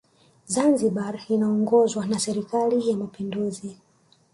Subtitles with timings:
[0.45, 3.77] zanzibar inaongozwa na serikali ya mapinduzi